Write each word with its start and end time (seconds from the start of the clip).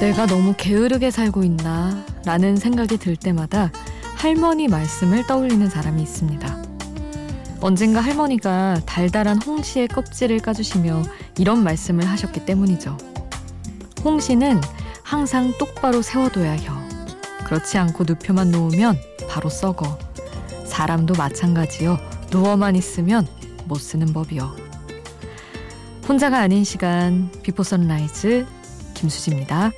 내가 0.00 0.24
너무 0.24 0.54
게으르게 0.56 1.10
살고 1.10 1.44
있나 1.44 2.06
라는 2.24 2.56
생각이 2.56 2.96
들 2.96 3.16
때마다 3.16 3.70
할머니 4.16 4.66
말씀을 4.66 5.26
떠올리는 5.26 5.68
사람이 5.68 6.02
있습니다. 6.02 6.64
언젠가 7.60 8.00
할머니가 8.00 8.80
달달한 8.86 9.42
홍시의 9.42 9.88
껍질을 9.88 10.40
까주시며 10.40 11.02
이런 11.36 11.62
말씀을 11.62 12.06
하셨기 12.06 12.46
때문이죠. 12.46 12.96
홍시는 14.02 14.62
항상 15.02 15.52
똑바로 15.58 16.00
세워둬야 16.00 16.56
혀. 16.56 16.72
그렇지 17.44 17.76
않고 17.76 18.04
눕혀만 18.04 18.50
놓으면 18.50 18.96
바로 19.28 19.50
썩어. 19.50 19.98
사람도 20.64 21.12
마찬가지요. 21.18 21.98
누워만 22.30 22.74
있으면 22.74 23.26
못 23.66 23.76
쓰는 23.76 24.14
법이요. 24.14 24.56
혼자가 26.08 26.38
아닌 26.38 26.64
시간 26.64 27.30
비포 27.42 27.62
선라이즈 27.62 28.46
김수지입니다. 28.94 29.72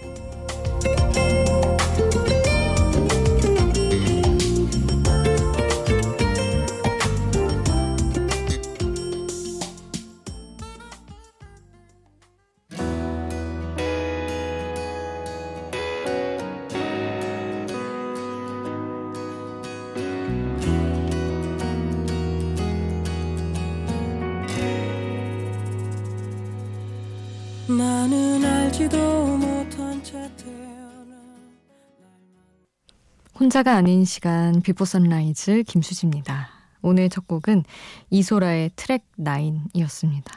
혼자가 33.42 33.74
아닌 33.74 34.04
시간 34.04 34.62
비포 34.62 34.84
선라이즈 34.84 35.64
김수지입니다. 35.64 36.48
오늘 36.80 37.08
첫 37.08 37.26
곡은 37.26 37.64
이소라의 38.08 38.70
트랙 38.76 39.04
9이었습니다. 39.18 40.32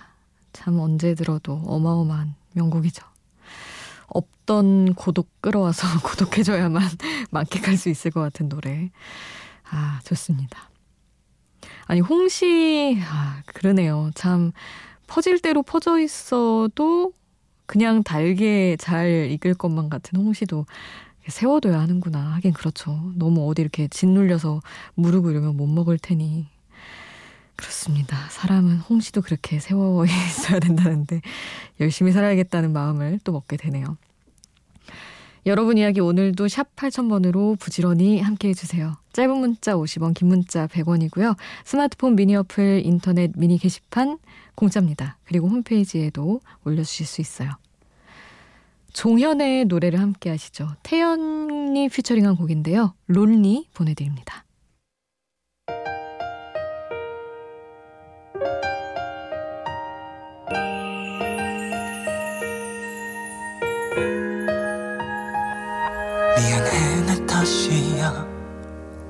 참 0.53 0.79
언제 0.79 1.13
들어도 1.13 1.61
어마어마한 1.65 2.35
명곡이죠. 2.53 3.05
없던 4.07 4.95
고독 4.95 5.29
끌어와서 5.41 5.87
고독해져야만 6.01 6.81
만끽할 7.31 7.77
수 7.77 7.89
있을 7.89 8.11
것 8.11 8.21
같은 8.21 8.49
노래. 8.49 8.89
아, 9.69 9.99
좋습니다. 10.03 10.69
아니, 11.85 12.01
홍시, 12.01 12.97
아, 13.07 13.43
그러네요. 13.45 14.11
참, 14.15 14.51
퍼질 15.07 15.39
대로 15.41 15.63
퍼져 15.63 15.99
있어도 15.99 17.13
그냥 17.65 18.03
달게 18.03 18.77
잘 18.79 19.29
익을 19.31 19.55
것만 19.55 19.89
같은 19.89 20.19
홍시도 20.19 20.65
세워둬야 21.27 21.79
하는구나. 21.79 22.19
하긴 22.35 22.53
그렇죠. 22.53 23.11
너무 23.15 23.49
어디 23.49 23.61
이렇게 23.61 23.87
짓눌려서 23.87 24.61
무르고 24.93 25.31
이러면 25.31 25.57
못 25.57 25.67
먹을 25.67 25.97
테니. 25.97 26.47
그렇습니다. 27.55 28.17
사람은 28.29 28.77
홍시도 28.79 29.21
그렇게 29.21 29.59
세워 29.59 30.05
있어야 30.05 30.59
된다는데 30.59 31.21
열심히 31.79 32.11
살아야겠다는 32.11 32.73
마음을 32.73 33.19
또 33.23 33.31
먹게 33.31 33.57
되네요. 33.57 33.97
여러분 35.47 35.77
이야기 35.77 35.99
오늘도 35.99 36.47
샵 36.47 36.75
8000번으로 36.75 37.59
부지런히 37.59 38.19
함께 38.19 38.47
해주세요. 38.49 38.97
짧은 39.13 39.37
문자 39.37 39.75
50원, 39.75 40.15
긴 40.15 40.29
문자 40.29 40.65
100원이고요. 40.65 41.37
스마트폰 41.63 42.15
미니 42.15 42.35
어플, 42.35 42.81
인터넷 42.83 43.31
미니 43.35 43.59
게시판 43.59 44.17
공짜입니다. 44.55 45.17
그리고 45.23 45.47
홈페이지에도 45.47 46.41
올려주실 46.63 47.05
수 47.05 47.21
있어요. 47.21 47.51
종현의 48.93 49.65
노래를 49.65 49.99
함께 49.99 50.31
하시죠. 50.31 50.77
태연이 50.81 51.89
피처링한 51.89 52.37
곡인데요. 52.37 52.95
론리 53.05 53.67
보내드립니다. 53.75 54.44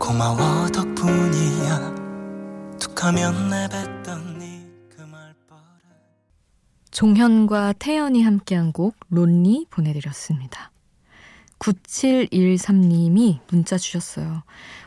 고마워 0.05 0.67
덕분이야 0.67 1.95
툭하면 2.79 3.49
내뱉던 3.49 4.35
종현과 6.91 7.73
태연이 7.73 8.21
함께한 8.21 8.71
곡 8.71 8.95
론리 9.09 9.65
보내드렸습니다. 9.69 10.71
9713님이 11.59 13.39
문자 13.51 13.77
주셨어요. 13.77 14.43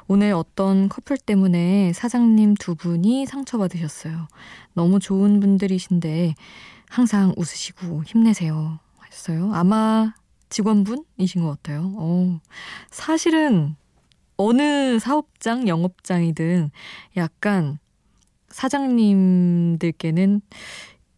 오늘 0.06 0.33
어떤 0.33 0.89
커플 0.89 1.19
때문에 1.19 1.93
사장님 1.93 2.55
두 2.55 2.77
분이 2.77 3.27
상처받으셨어요. 3.27 4.29
너무 4.73 5.00
좋은 5.00 5.41
분들이신데 5.41 6.35
항상 6.89 7.35
웃으시고 7.37 8.05
힘내세요. 8.05 8.79
하셨어요. 8.97 9.53
아마 9.53 10.15
직원분이신 10.49 11.43
것 11.43 11.49
같아요. 11.49 11.93
어, 11.97 12.41
사실은 12.91 13.77
어느 14.38 14.99
사업장, 14.99 15.69
영업장이든 15.69 16.71
약간 17.16 17.78
사장님들께는 18.49 20.41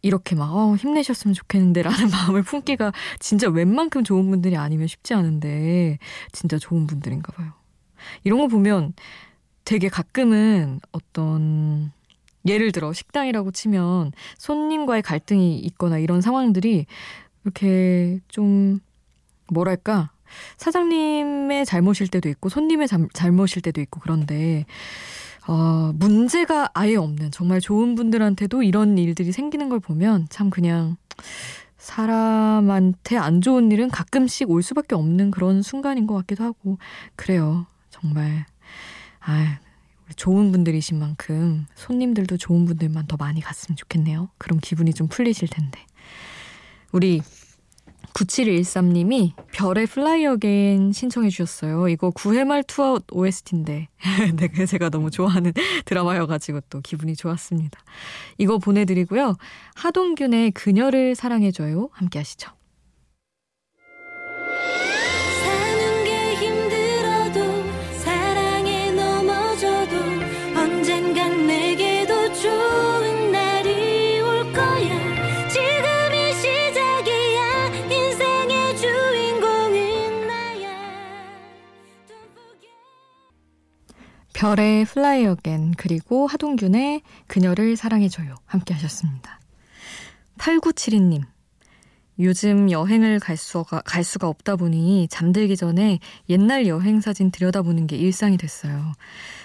이렇게 0.01 0.35
막 0.35 0.53
어, 0.55 0.75
힘내셨으면 0.75 1.33
좋겠는데 1.33 1.83
라는 1.83 2.09
마음을 2.09 2.41
품기가 2.41 2.91
진짜 3.19 3.47
웬만큼 3.47 4.03
좋은 4.03 4.29
분들이 4.29 4.57
아니면 4.57 4.87
쉽지 4.87 5.13
않은데 5.13 5.99
진짜 6.31 6.57
좋은 6.57 6.87
분들인가 6.87 7.31
봐요. 7.33 7.53
이런 8.23 8.39
거 8.39 8.47
보면 8.47 8.93
되게 9.63 9.87
가끔은 9.87 10.79
어떤 10.91 11.91
예를 12.47 12.71
들어 12.71 12.91
식당이라고 12.91 13.51
치면 13.51 14.13
손님과의 14.39 15.03
갈등이 15.03 15.59
있거나 15.59 15.99
이런 15.99 16.21
상황들이 16.21 16.87
이렇게 17.43 18.19
좀 18.27 18.79
뭐랄까 19.47 20.11
사장님의 20.57 21.65
잘못일 21.65 22.07
때도 22.07 22.29
있고 22.29 22.49
손님의 22.49 22.87
잠, 22.87 23.07
잘못일 23.13 23.61
때도 23.61 23.81
있고 23.81 23.99
그런데 23.99 24.65
어, 25.47 25.91
문제가 25.95 26.69
아예 26.73 26.95
없는 26.95 27.31
정말 27.31 27.59
좋은 27.59 27.95
분들한테도 27.95 28.63
이런 28.63 28.97
일들이 28.97 29.31
생기는 29.31 29.69
걸 29.69 29.79
보면 29.79 30.27
참 30.29 30.49
그냥 30.49 30.97
사람한테 31.77 33.17
안 33.17 33.41
좋은 33.41 33.71
일은 33.71 33.89
가끔씩 33.89 34.49
올 34.51 34.61
수밖에 34.61 34.93
없는 34.93 35.31
그런 35.31 35.63
순간인 35.63 36.05
것 36.05 36.13
같기도 36.15 36.43
하고 36.43 36.77
그래요. 37.15 37.65
정말 37.89 38.45
아 39.19 39.59
좋은 40.15 40.51
분들이신 40.51 40.99
만큼 40.99 41.65
손님들도 41.75 42.37
좋은 42.37 42.65
분들만 42.65 43.07
더 43.07 43.17
많이 43.17 43.41
갔으면 43.41 43.75
좋겠네요. 43.75 44.29
그럼 44.37 44.59
기분이 44.61 44.93
좀 44.93 45.07
풀리실 45.07 45.47
텐데. 45.47 45.79
우리 46.91 47.21
9713님이 48.13 49.33
별의 49.53 49.87
Fly 49.87 50.25
Again 50.25 50.91
신청해 50.91 51.29
주셨어요. 51.29 51.87
이거 51.89 52.09
9회말 52.11 52.65
투아웃 52.67 52.99
OST인데 53.11 53.87
네, 54.35 54.65
제가 54.65 54.89
너무 54.89 55.11
좋아하는 55.11 55.53
드라마여가지고 55.85 56.61
또 56.69 56.81
기분이 56.81 57.15
좋았습니다. 57.15 57.79
이거 58.37 58.57
보내드리고요. 58.57 59.35
하동균의 59.75 60.51
그녀를 60.51 61.15
사랑해줘요. 61.15 61.89
함께 61.93 62.19
하시죠. 62.19 62.51
별의 84.41 84.85
Fly 84.85 85.27
Again 85.27 85.71
그리고 85.77 86.25
하동균의 86.25 87.03
그녀를 87.27 87.75
사랑해줘요 87.75 88.33
함께 88.47 88.73
하셨습니다. 88.73 89.39
8972님 90.39 91.21
요즘 92.19 92.71
여행을 92.71 93.19
갈 93.19 93.37
수가, 93.37 93.81
갈 93.81 94.03
수가 94.03 94.27
없다 94.27 94.55
보니 94.55 95.09
잠들기 95.11 95.55
전에 95.55 95.99
옛날 96.27 96.65
여행 96.65 97.01
사진 97.01 97.29
들여다보는 97.29 97.85
게 97.85 97.97
일상이 97.97 98.35
됐어요. 98.35 98.93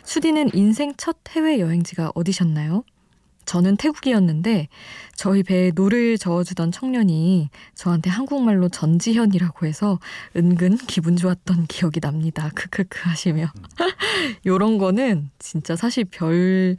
수디는 0.02 0.54
인생 0.54 0.94
첫 0.96 1.19
해외 1.28 1.60
여행지가 1.60 2.12
어디셨나요? 2.14 2.82
저는 3.46 3.76
태국이었는데 3.76 4.69
저희 5.14 5.43
배에 5.43 5.70
노를 5.75 6.19
저어주던 6.19 6.72
청년이 6.72 7.48
저한테 7.75 8.10
한국말로 8.10 8.69
전지현이라고 8.69 9.66
해서 9.66 9.98
은근 10.37 10.76
기분 10.76 11.16
좋았던 11.16 11.66
기억이 11.66 12.00
납니다. 12.00 12.50
크크크 12.54 13.00
하시며 13.08 13.46
요런 14.44 14.78
거는 14.78 15.31
진짜 15.38 15.76
사실 15.76 16.04
별 16.04 16.76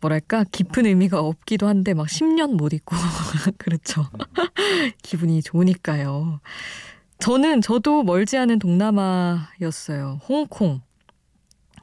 뭐랄까 0.00 0.44
깊은 0.50 0.86
의미가 0.86 1.20
없기도 1.20 1.66
한데 1.66 1.94
막 1.94 2.06
10년 2.06 2.54
못 2.54 2.72
잊고 2.72 2.96
그렇죠. 3.56 4.06
기분이 5.02 5.42
좋으니까요. 5.42 6.40
저는 7.20 7.62
저도 7.62 8.02
멀지 8.02 8.36
않은 8.36 8.58
동남아였어요. 8.58 10.20
홍콩. 10.28 10.80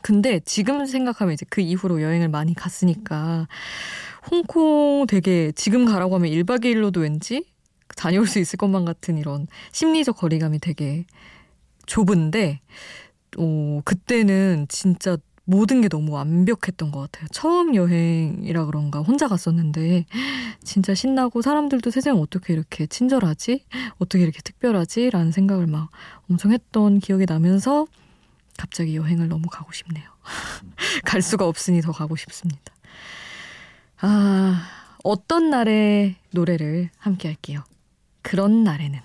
근데 0.05 0.39
지금 0.45 0.85
생각하면 0.85 1.33
이제 1.33 1.47
그 1.49 1.61
이후로 1.61 1.99
여행을 1.99 2.29
많이 2.29 2.53
갔으니까 2.53 3.47
홍콩 4.29 5.07
되게 5.07 5.51
지금 5.53 5.85
가라고 5.85 6.13
하면 6.13 6.29
1박 6.29 6.59
2일로도 6.59 7.01
왠지 7.01 7.43
다녀올 7.97 8.27
수 8.27 8.37
있을 8.37 8.57
것만 8.57 8.85
같은 8.85 9.17
이런 9.17 9.47
심리적 9.71 10.17
거리감이 10.17 10.59
되게 10.59 11.05
좁은데 11.87 12.61
어, 13.39 13.81
그때는 13.83 14.67
진짜 14.69 15.17
모든 15.43 15.81
게 15.81 15.89
너무 15.89 16.11
완벽했던 16.11 16.91
것 16.91 16.99
같아요. 16.99 17.27
처음 17.31 17.73
여행이라 17.73 18.65
그런가 18.67 18.99
혼자 18.99 19.27
갔었는데 19.27 20.05
진짜 20.63 20.93
신나고 20.93 21.41
사람들도 21.41 21.89
세상에 21.89 22.19
어떻게 22.19 22.53
이렇게 22.53 22.85
친절하지? 22.85 23.65
어떻게 23.97 24.23
이렇게 24.23 24.39
특별하지? 24.43 25.09
라는 25.09 25.31
생각을 25.31 25.65
막 25.65 25.89
엄청 26.29 26.51
했던 26.51 26.99
기억이 26.99 27.25
나면서 27.27 27.87
갑자기 28.57 28.95
여행을 28.95 29.27
너무 29.27 29.47
가고 29.47 29.71
싶네요. 29.71 30.09
갈 31.05 31.21
수가 31.21 31.47
없으니 31.47 31.81
더 31.81 31.91
가고 31.91 32.15
싶습니다. 32.15 32.73
아, 34.01 34.67
어떤 35.03 35.49
날의 35.49 36.15
노래를 36.31 36.89
함께 36.97 37.27
할게요. 37.27 37.63
그런 38.21 38.63
날에는. 38.63 38.99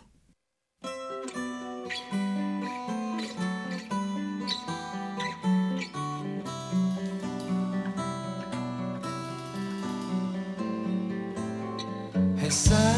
햇살 12.39 12.90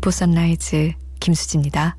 Before 0.00 0.10
Sunrise 0.10 0.94
김수지입니다. 1.20 1.94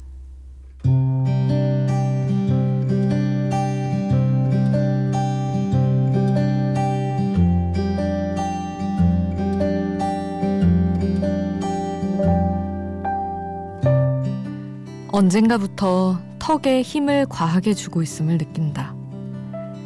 언젠가부터 15.12 16.20
턱에 16.40 16.82
힘을 16.82 17.28
과하게 17.30 17.76
주고 17.76 18.02
있음을 18.02 18.40
느낀다. 18.40 18.96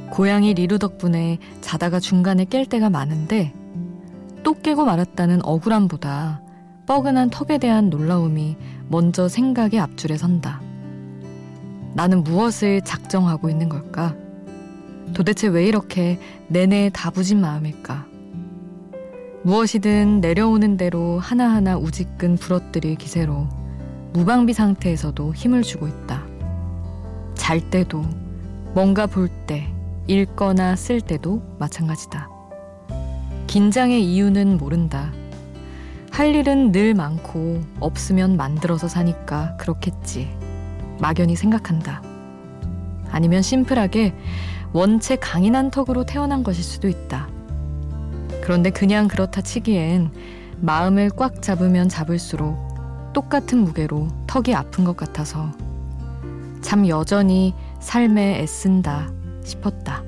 고양이 0.09 0.53
리루 0.53 0.79
덕분에 0.79 1.39
자다가 1.59 1.99
중간에 1.99 2.45
깰 2.45 2.69
때가 2.69 2.89
많은데 2.89 3.53
또 4.43 4.53
깨고 4.53 4.85
말았다는 4.85 5.41
억울함보다 5.43 6.44
뻐근한 6.85 7.31
턱에 7.31 7.57
대한 7.57 7.89
놀라움이 7.89 8.57
먼저 8.89 9.27
생각의 9.27 9.79
앞줄에 9.79 10.17
선다. 10.17 10.61
나는 11.93 12.23
무엇을 12.23 12.81
작정하고 12.81 13.49
있는 13.49 13.69
걸까? 13.69 14.15
도대체 15.13 15.47
왜 15.47 15.65
이렇게 15.65 16.19
내내 16.47 16.91
다부진 16.93 17.41
마음일까? 17.41 18.05
무엇이든 19.43 20.21
내려오는 20.21 20.77
대로 20.77 21.19
하나하나 21.19 21.77
우지끈 21.77 22.35
부러뜨릴 22.35 22.95
기세로 22.95 23.47
무방비 24.13 24.53
상태에서도 24.53 25.33
힘을 25.33 25.61
주고 25.61 25.87
있다. 25.87 26.23
잘 27.33 27.61
때도, 27.69 28.03
뭔가 28.73 29.05
볼 29.07 29.27
때, 29.45 29.67
읽거나 30.07 30.75
쓸 30.75 31.01
때도 31.01 31.41
마찬가지다. 31.59 32.29
긴장의 33.47 34.03
이유는 34.03 34.57
모른다. 34.57 35.11
할 36.15 36.33
일은 36.33 36.71
늘 36.71 36.93
많고 36.93 37.61
없으면 37.81 38.37
만들어서 38.37 38.87
사니까 38.87 39.57
그렇겠지. 39.57 40.33
막연히 40.97 41.35
생각한다. 41.35 42.01
아니면 43.11 43.41
심플하게 43.41 44.15
원체 44.71 45.17
강인한 45.17 45.71
턱으로 45.71 46.05
태어난 46.05 46.41
것일 46.41 46.63
수도 46.63 46.87
있다. 46.87 47.27
그런데 48.41 48.69
그냥 48.69 49.09
그렇다 49.09 49.41
치기엔 49.41 50.09
마음을 50.61 51.09
꽉 51.09 51.41
잡으면 51.41 51.89
잡을수록 51.89 53.11
똑같은 53.11 53.65
무게로 53.65 54.07
턱이 54.25 54.55
아픈 54.55 54.85
것 54.85 54.95
같아서 54.95 55.51
참 56.61 56.87
여전히 56.87 57.53
삶에 57.81 58.39
애쓴다 58.39 59.09
싶었다. 59.43 60.04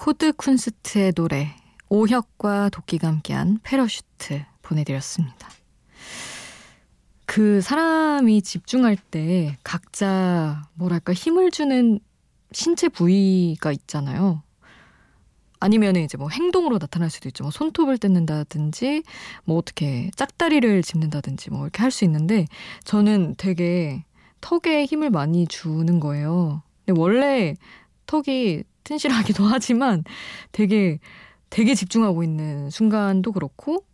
코드 0.00 0.32
쿤스트의 0.32 1.14
노래 1.14 1.54
오혁과 1.90 2.70
도끼가 2.70 3.06
함께한 3.06 3.58
Parachute 3.62 4.42
보내드렸습니다. 4.62 5.50
그 7.26 7.60
사람이 7.60 8.40
집중할 8.40 8.96
때 8.96 9.58
각자 9.62 10.62
뭐랄까 10.72 11.12
힘을 11.12 11.50
주는 11.50 12.00
신체 12.50 12.88
부위가 12.88 13.72
있잖아요. 13.72 14.42
아니면 15.58 15.96
이제 15.96 16.16
뭐 16.16 16.30
행동으로 16.30 16.78
나타날 16.78 17.10
수도 17.10 17.28
있죠. 17.28 17.44
뭐 17.44 17.50
손톱을 17.50 17.98
뜯는다든지, 17.98 19.02
뭐 19.44 19.58
어떻게 19.58 20.10
짝다리를 20.16 20.82
짚는다든지, 20.82 21.50
뭐 21.50 21.64
이렇게 21.64 21.82
할 21.82 21.90
수 21.90 22.06
있는데, 22.06 22.46
저는 22.84 23.34
되게 23.36 24.02
턱에 24.40 24.86
힘을 24.86 25.10
많이 25.10 25.46
주는 25.46 26.00
거예요. 26.00 26.62
근데 26.86 26.98
원래 26.98 27.54
턱이 28.06 28.64
튼실하기도 28.84 29.44
하지만 29.44 30.04
되게 30.52 30.98
되게 31.50 31.74
집중하고 31.74 32.22
있는 32.22 32.70
순간도 32.70 33.32
그렇고 33.32 33.84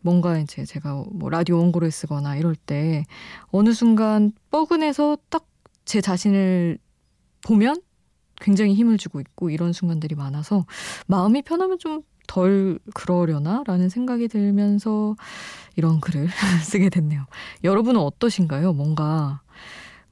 뭔가 0.00 0.38
이제 0.38 0.64
제가 0.64 1.04
뭐 1.12 1.30
라디오 1.30 1.58
원고를 1.58 1.90
쓰거나 1.90 2.36
이럴 2.36 2.56
때 2.56 3.04
어느 3.50 3.72
순간 3.72 4.32
뻐근해서 4.50 5.18
딱 5.30 5.46
제 5.84 6.00
자신을 6.00 6.78
보면 7.42 7.76
굉장히 8.40 8.74
힘을 8.74 8.98
주고 8.98 9.20
있고 9.20 9.50
이런 9.50 9.72
순간들이 9.72 10.14
많아서 10.14 10.64
마음이 11.06 11.42
편하면 11.42 11.78
좀 11.78 12.02
덜 12.26 12.78
그러려나? 12.94 13.62
라는 13.66 13.88
생각이 13.90 14.28
들면서 14.28 15.16
이런 15.76 16.00
글을 16.00 16.28
쓰게 16.64 16.88
됐네요. 16.88 17.26
여러분은 17.62 18.00
어떠신가요? 18.00 18.72
뭔가 18.72 19.41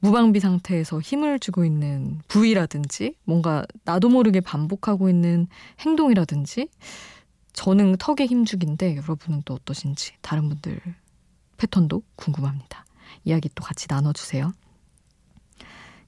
무방비 0.01 0.41
상태에서 0.41 1.01
힘을 1.01 1.39
주고 1.39 1.65
있는 1.65 2.21
부위라든지 2.29 3.15
뭔가 3.25 3.65
나도 3.85 4.09
모르게 4.09 4.41
반복하고 4.41 5.09
있는 5.09 5.47
행동이라든지 5.81 6.69
저는 7.53 7.97
턱에 7.99 8.27
힘주기인데 8.27 8.97
여러분은 8.97 9.43
또 9.45 9.55
어떠신지 9.55 10.15
다른 10.23 10.49
분들 10.49 10.81
패턴도 11.59 12.03
궁금합니다. 12.17 12.87
이야기 13.25 13.51
또 13.55 13.63
같이 13.63 13.87
나눠주세요. 13.89 14.53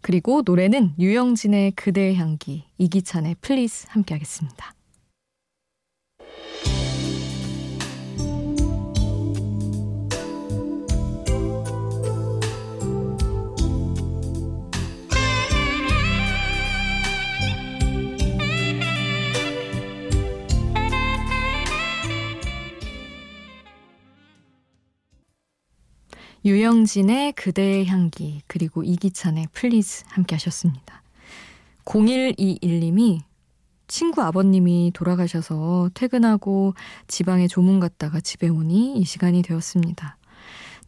그리고 0.01 0.43
노래는 0.45 0.95
유영진의 0.99 1.73
그대의 1.73 2.17
향기, 2.17 2.65
이기찬의 2.79 3.37
Please 3.41 3.87
함께 3.89 4.15
하겠습니다. 4.15 4.75
유영진의 26.45 27.33
그대의 27.33 27.87
향기 27.87 28.43
그리고 28.49 28.83
이기찬의 28.83 29.49
Please 29.53 30.05
함께 30.09 30.35
하셨습니다. 30.35 31.03
0121님이 31.85 33.21
친구 33.87 34.23
아버님이 34.23 34.91
돌아가셔서 34.95 35.91
퇴근하고 35.95 36.75
지방에 37.07 37.47
조문 37.47 37.79
갔다가 37.79 38.21
집에 38.21 38.49
오니 38.49 38.97
이 38.97 39.05
시간이 39.05 39.43
되었습니다. 39.43 40.17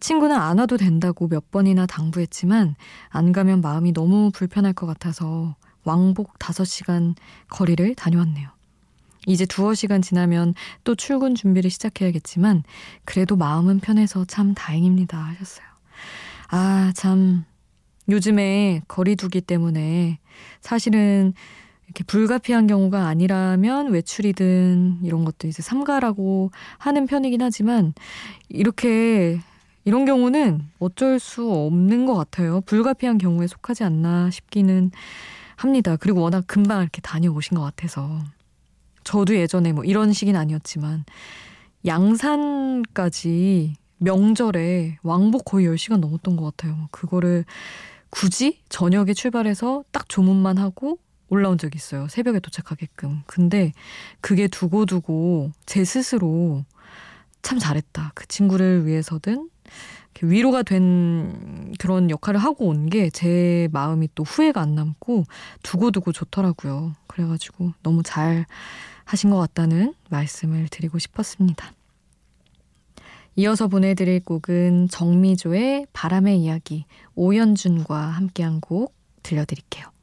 친구는 0.01 0.37
안 0.37 0.59
와도 0.59 0.77
된다고 0.77 1.29
몇 1.29 1.51
번이나 1.51 1.87
당부했지만 1.87 2.75
안 3.11 3.33
가면 3.33 3.61
마음이 3.61 3.93
너무 3.93 4.31
불편할 4.33 4.73
것 4.73 4.87
같아서 4.87 5.55
왕복 5.85 6.39
5시간 6.39 7.15
거리를 7.49 7.95
다녀왔네요. 7.95 8.54
이제 9.27 9.47
두어 9.47 9.75
시간 9.75 10.03
지나면 10.03 10.55
또 10.85 10.95
출근 10.95 11.35
준비를 11.35 11.71
시작해야겠지만 11.71 12.63
그래도 13.05 13.37
마음은 13.37 13.81
편해서 13.81 14.25
참 14.25 14.55
다행입니다 14.55 15.19
하셨어요. 15.19 15.67
아, 16.51 16.93
참 16.95 17.45
요즘에 18.09 18.83
거리두기 18.87 19.41
때문에 19.41 20.19
사실은 20.61 21.33
이렇게 21.87 22.05
불가피한 22.05 22.67
경우가 22.67 23.07
아니라면 23.07 23.93
외출이든 23.93 25.01
이런 25.03 25.25
것도 25.25 25.49
이제 25.49 25.63
삼가라고 25.63 26.51
하는 26.79 27.07
편이긴 27.07 27.43
하지만 27.43 27.93
이렇게 28.49 29.41
이런 29.85 30.05
경우는 30.07 30.63
어쩔 30.79 31.19
수 31.19 31.51
없는 31.51 32.07
것 32.07 32.15
같아요. 32.15 32.63
불가피한 32.63 33.19
경우에 33.19 33.47
속하지 33.47 33.85
않나 33.85 34.31
싶기는 34.31 34.91
합니다. 35.57 35.97
그리고 35.97 36.23
워낙 36.23 36.45
금방 36.47 36.83
이렇게 36.83 37.01
다녀오신 37.01 37.57
것 37.57 37.63
같아서. 37.63 38.23
저도 39.05 39.37
예전에 39.37 39.73
뭐 39.73 39.85
이런 39.85 40.13
시기는 40.13 40.39
아니었지만 40.39 41.05
양산까지 41.87 43.75
명절에 43.99 44.99
왕복 45.03 45.45
거의 45.45 45.67
10시간 45.67 45.99
넘었던 45.99 46.37
것 46.37 46.45
같아요. 46.45 46.89
그거를 46.91 47.45
굳이 48.11 48.61
저녁에 48.69 49.13
출발해서 49.13 49.85
딱 49.91 50.09
조문만 50.09 50.59
하고 50.59 50.99
올라온 51.29 51.59
적이 51.59 51.77
있어요. 51.77 52.07
새벽에 52.09 52.39
도착하게끔. 52.39 53.23
근데 53.27 53.73
그게 54.21 54.47
두고두고 54.49 55.51
제 55.67 55.85
스스로 55.85 56.65
참 57.43 57.59
잘했다. 57.59 58.13
그 58.15 58.27
친구를 58.27 58.87
위해서든 58.87 59.49
위로가 60.23 60.63
된 60.63 61.75
그런 61.79 62.11
역할을 62.11 62.39
하고 62.41 62.69
온 62.69 62.89
게 62.89 63.11
제 63.11 63.69
마음이 63.73 64.09
또 64.15 64.23
후회가 64.23 64.61
안 64.61 64.75
남고 64.75 65.25
두고두고 65.63 66.13
좋더라고요. 66.13 66.95
그래가지고 67.07 67.73
너무 67.83 68.03
잘 68.03 68.47
하신 69.05 69.31
것 69.31 69.39
같다는 69.39 69.95
말씀을 70.11 70.69
드리고 70.69 70.99
싶었습니다. 70.99 71.73
이어서 73.37 73.67
보내드릴 73.69 74.21
곡은 74.25 74.89
정미조의 74.89 75.87
바람의 75.93 76.41
이야기 76.41 76.87
오연준과 77.17 77.99
함께한 77.99 78.61
곡 78.61 78.95
들려드릴게요. 79.23 79.94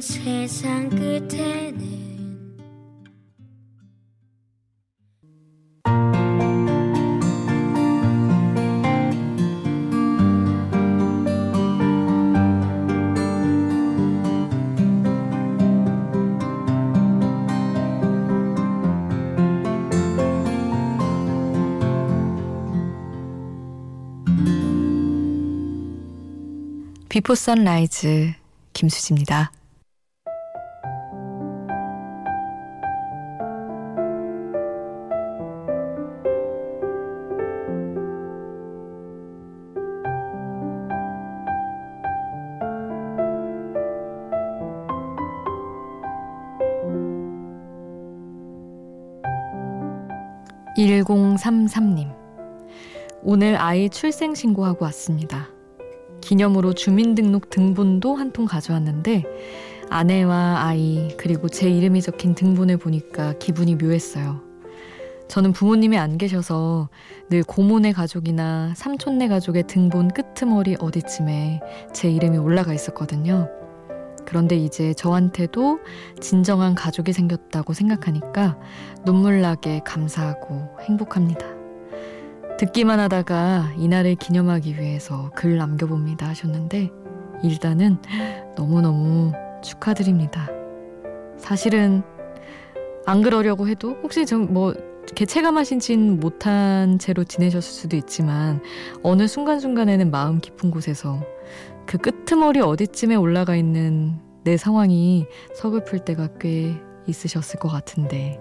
세상 0.00 0.88
끝에는 0.88 1.90
비포 27.10 27.34
선라이즈 27.34 28.32
김수지입니다. 28.72 29.50
(1033님) 50.76 52.14
오늘 53.22 53.56
아이 53.60 53.88
출생신고하고 53.90 54.84
왔습니다. 54.86 55.48
기념으로 56.20 56.72
주민등록 56.74 57.50
등본도 57.50 58.14
한 58.14 58.32
통 58.32 58.46
가져왔는데 58.46 59.24
아내와 59.90 60.62
아이 60.64 61.08
그리고 61.16 61.48
제 61.48 61.68
이름이 61.68 62.00
적힌 62.02 62.34
등본을 62.34 62.76
보니까 62.76 63.34
기분이 63.38 63.74
묘했어요. 63.74 64.40
저는 65.28 65.52
부모님이 65.52 65.98
안 65.98 66.18
계셔서 66.18 66.88
늘 67.28 67.42
고모네 67.42 67.92
가족이나 67.92 68.72
삼촌네 68.76 69.28
가족의 69.28 69.64
등본 69.66 70.08
끄트머리 70.08 70.76
어디쯤에 70.80 71.60
제 71.92 72.10
이름이 72.10 72.38
올라가 72.38 72.72
있었거든요. 72.74 73.48
그런데 74.26 74.56
이제 74.56 74.94
저한테도 74.94 75.80
진정한 76.20 76.74
가족이 76.74 77.12
생겼다고 77.12 77.72
생각하니까 77.72 78.58
눈물 79.04 79.40
나게 79.40 79.80
감사하고 79.84 80.76
행복합니다. 80.82 81.46
듣기만 82.58 83.00
하다가 83.00 83.72
이날을 83.78 84.16
기념하기 84.16 84.76
위해서 84.76 85.30
글 85.34 85.56
남겨봅니다 85.56 86.28
하셨는데 86.28 86.90
일단은 87.42 87.96
너무너무 88.56 89.32
축하드립니다. 89.62 90.48
사실은 91.38 92.02
안 93.06 93.22
그러려고 93.22 93.66
해도 93.66 93.96
혹시 94.02 94.26
좀뭐 94.26 94.74
이렇게 95.04 95.24
체감하신진 95.24 96.20
못한 96.20 96.98
채로 96.98 97.24
지내셨을 97.24 97.72
수도 97.72 97.96
있지만 97.96 98.62
어느 99.02 99.26
순간순간에는 99.26 100.10
마음 100.10 100.40
깊은 100.40 100.70
곳에서 100.70 101.20
그 101.90 101.98
끄트머리 101.98 102.60
어디쯤에 102.60 103.16
올라가 103.16 103.56
있는 103.56 104.20
내 104.44 104.56
상황이 104.56 105.26
서글플 105.56 106.04
때가 106.04 106.28
꽤 106.38 106.80
있으셨을 107.08 107.58
것 107.58 107.68
같은데 107.68 108.38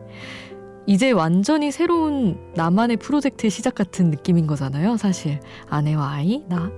이제 0.85 1.09
완전히 1.09 1.71
새로운 1.71 2.37
나만의 2.53 2.97
프로젝트의 2.97 3.49
시작 3.49 3.73
같은 3.73 4.11
느낌인 4.11 4.45
거잖아요. 4.45 4.97
사실 4.97 5.39
아내와 5.67 6.11
아이, 6.11 6.43
나 6.47 6.71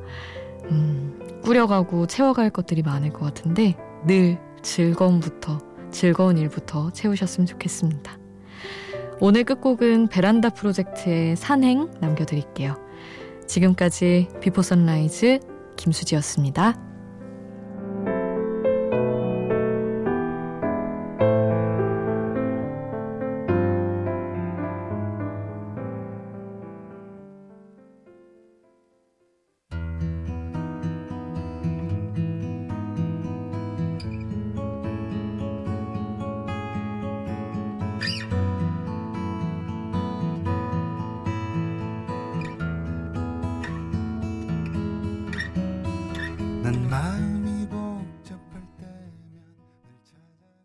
음, 0.69 1.41
꾸려가고 1.43 2.07
채워갈 2.07 2.49
것들이 2.49 2.83
많을 2.83 3.11
것 3.11 3.25
같은데 3.25 3.75
늘 4.07 4.39
즐거움부터 4.61 5.59
즐거운 5.91 6.37
일부터 6.37 6.89
채우셨으면 6.91 7.47
좋겠습니다. 7.47 8.17
오늘 9.19 9.43
끝곡은 9.43 10.07
베란다 10.07 10.51
프로젝트의 10.51 11.35
산행 11.35 11.91
남겨드릴게요. 11.99 12.77
지금까지 13.45 14.29
Before 14.39 14.61
Sunrise 14.61 15.50
김수지였습니다. 15.81 16.90